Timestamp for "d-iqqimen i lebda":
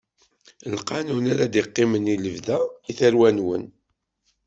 1.53-2.57